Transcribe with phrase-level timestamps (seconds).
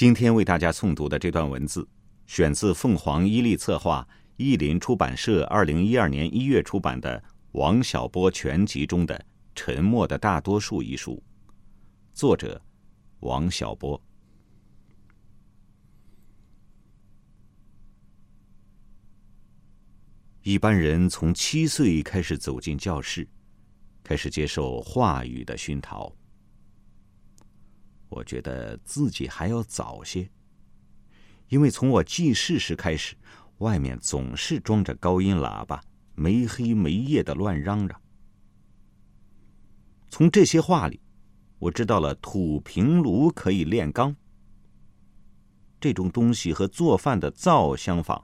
[0.00, 1.86] 今天为大家诵读的这段文字，
[2.26, 4.08] 选自凤凰伊利策划、
[4.38, 7.20] 译林出版社二零一二年一月出版的
[7.52, 9.14] 《王小波全集》中的
[9.54, 11.22] 《沉默的大多数》一书，
[12.14, 12.58] 作者
[13.18, 14.02] 王小波。
[20.40, 23.28] 一般人从七岁开始走进教室，
[24.02, 26.10] 开始接受话语的熏陶。
[28.10, 30.28] 我觉得自己还要早些，
[31.48, 33.16] 因为从我记事时开始，
[33.58, 35.80] 外面总是装着高音喇叭，
[36.14, 38.00] 没黑没夜的乱嚷嚷。
[40.08, 41.00] 从这些话里，
[41.60, 44.14] 我知道了土平炉可以炼钢，
[45.80, 48.22] 这种东西和做饭的灶相仿。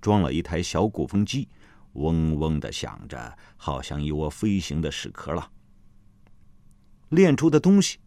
[0.00, 1.48] 装了一台小鼓风机，
[1.94, 5.50] 嗡嗡的响着，好像一窝飞行的屎壳郎。
[7.08, 7.98] 炼出的东西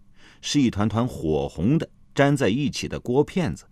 [0.41, 3.65] 是一团团火红的粘在一起的锅片子，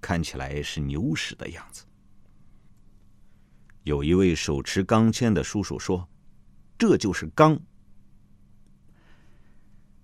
[0.00, 1.84] 看起来是牛屎的样子。
[3.82, 6.08] 有一位手持钢钎的叔叔说
[6.78, 7.58] ：“这就是钢。”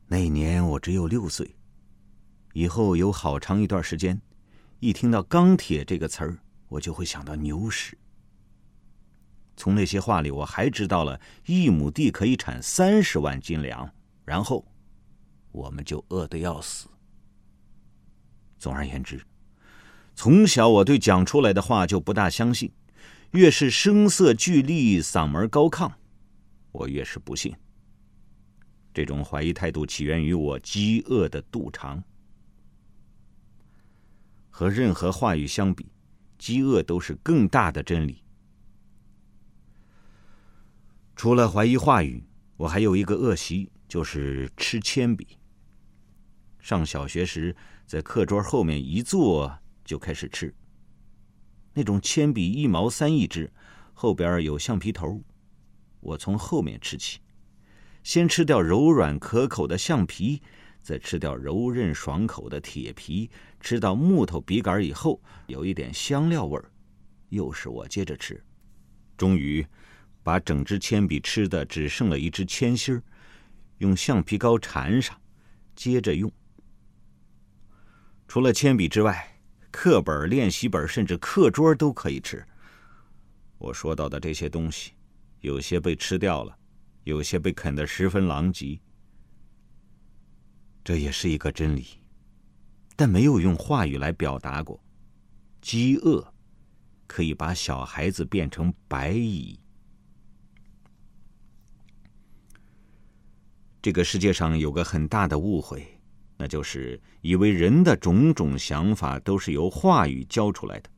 [0.06, 1.54] 那年我只有六岁，
[2.52, 4.20] 以后有好长一段时间，
[4.80, 6.38] 一听到“钢铁”这个词儿。
[6.68, 7.96] 我就会想到牛屎。
[9.56, 13.88] 从那些话里，我还知道了一亩地可以产三十万斤粮，
[14.24, 14.66] 然后
[15.54, 16.88] 我们就饿得要死。
[18.58, 19.24] 总而言之，
[20.14, 22.70] 从小我对讲出来的话就不大相信，
[23.30, 25.90] 越是声色俱厉、嗓门高亢，
[26.72, 27.54] 我越是不信。
[28.92, 32.04] 这种怀疑态度起源于我饥饿的肚肠。
[34.50, 35.86] 和任何话语相比。
[36.36, 38.22] 饥饿都是更大的真理。
[41.16, 42.22] 除了怀疑话语，
[42.58, 45.38] 我还有一个恶习，就是吃铅笔。
[46.64, 50.50] 上小学时，在课桌后面一坐就开始吃。
[51.74, 53.52] 那种铅笔一毛三一支，
[53.92, 55.20] 后边有橡皮头，
[56.00, 57.20] 我从后面吃起，
[58.02, 60.40] 先吃掉柔软可口的橡皮。
[60.80, 63.30] 再吃掉柔韧爽口的铁皮，
[63.60, 66.70] 吃到木头笔杆以后，有一点香料味儿，
[67.28, 68.42] 又是我接着吃，
[69.18, 69.66] 终于
[70.22, 73.02] 把整支铅笔吃的只剩了一支铅芯儿，
[73.78, 75.14] 用橡皮膏缠上，
[75.76, 76.32] 接着用。
[78.34, 79.38] 除了铅笔之外，
[79.70, 82.44] 课本、练习本甚至课桌都可以吃。
[83.58, 84.90] 我说到的这些东西，
[85.38, 86.58] 有些被吃掉了，
[87.04, 88.80] 有些被啃得十分狼藉。
[90.82, 91.86] 这也是一个真理，
[92.96, 94.82] 但没有用话语来表达过。
[95.60, 96.34] 饥饿
[97.06, 99.60] 可以把小孩子变成白蚁。
[103.80, 105.93] 这个世界上有个很大的误会，
[106.44, 110.90] 那就是以为人的种种想法都是由话语教出来的。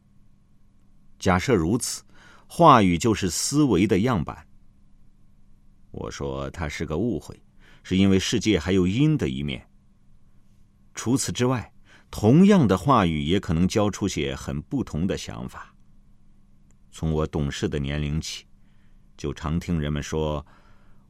[1.21, 2.03] 假设如此，
[2.49, 4.45] 话语就是思维的样板。
[5.93, 7.41] 我说它是个误会，
[7.85, 9.65] 是因为世界还有阴的一面。
[10.97, 11.73] 除此之外，
[12.11, 15.73] 同样的话语也可能教出些很不同的想法。
[16.91, 18.45] 从我懂事的年龄起，
[19.17, 20.45] 就常听人们说：“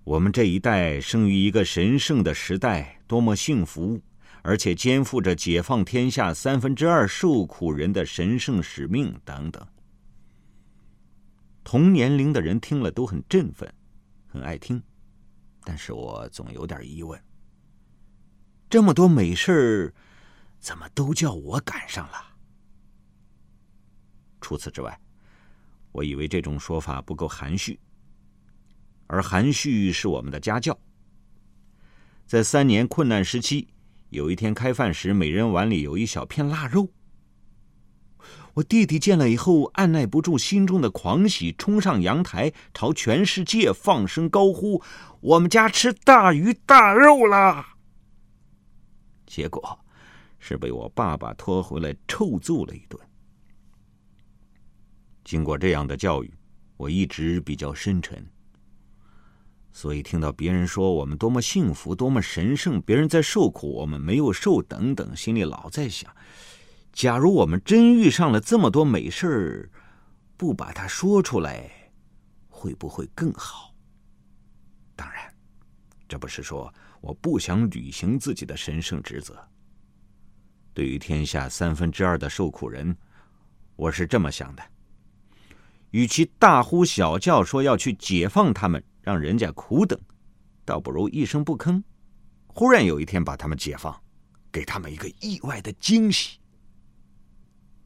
[0.05, 3.99] 我们这一代生于一个神圣的时代，多么幸福，
[4.47, 9.67] 而且肩负着解放天下三分之二受苦人的神圣使命。”等等。
[11.65, 13.69] 同年龄的人听了都很振奋，
[14.29, 14.81] 很爱听，
[15.65, 17.21] 但是我总有点疑问。
[18.71, 19.95] 这么多美事儿，
[20.61, 22.15] 怎么都叫我赶上了？
[24.41, 24.97] 除此之外，
[25.91, 27.81] 我以为这种说法不够含蓄，
[29.09, 30.79] 而含蓄是我们的家教。
[32.29, 33.67] 在三年困难时期，
[34.11, 36.89] 有一天开饭时，每人碗里有一小片腊肉。
[38.55, 44.83] 我弟弟见了以后，按耐不住心中的狂喜，冲上阳台，朝全世界放声高呼
[45.21, 47.67] ：“我们家吃大鱼大肉了！”
[49.27, 49.79] 结果
[50.39, 52.99] 是被我爸爸拖回来臭揍了一顿。
[55.25, 56.33] 经过这样的教育，
[56.79, 58.27] 我一直比较深沉，
[59.77, 66.11] 所以听到别人说我们多么幸福、多么神圣，别人在受苦，我们没有受，等等，心里老在想：
[66.95, 69.71] 假如我们真遇上了这么多美事儿，
[70.35, 71.71] 不把它说出来，
[72.49, 73.75] 会不会更好？
[74.95, 75.31] 当然，
[76.09, 76.73] 这不是说。
[77.03, 79.39] 我不想履行自己的神圣职责。
[80.73, 82.97] 对于天下三分之二的受苦人，
[83.77, 84.63] 我是这么想的：
[85.91, 89.97] 与其大呼小叫说要去解放他们，让人家苦等，
[90.65, 91.81] 倒不如一声不吭，
[92.49, 94.03] 忽然有一天把他们解放，
[94.51, 96.41] 给他们一个意外的惊喜。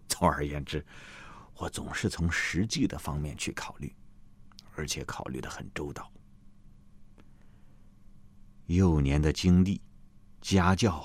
[0.09, 0.83] 总而言之，
[1.57, 3.95] 我总是从实际的方面去考虑，
[4.75, 6.11] 而且考虑的很周到。
[8.65, 9.79] 幼年的经历、
[10.41, 11.05] 家教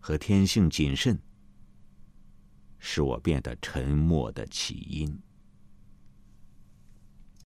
[0.00, 1.18] 和天性谨慎，
[2.78, 5.18] 使我变得沉默的起因。